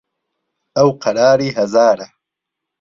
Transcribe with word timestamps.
ئهو 0.77 0.89
قەراری 1.03 1.49
ههزاره 1.57 2.07